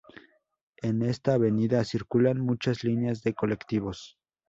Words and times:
En 0.77 1.03
esta 1.03 1.35
avenida 1.35 1.83
circulan 1.83 2.39
muchas 2.41 2.83
líneas 2.83 3.21
de 3.21 3.35
colectivos. 3.35 4.17